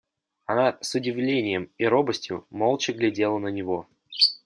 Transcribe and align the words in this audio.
Она 0.45 0.79
с 0.81 0.95
удивлением 0.95 1.69
и 1.77 1.85
робостью 1.85 2.47
молча 2.49 2.91
глядела 2.91 3.37
на 3.37 3.49
него. 3.49 3.85